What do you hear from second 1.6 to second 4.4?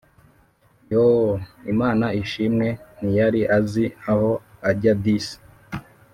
Imana ishimwe ntiyari azi aho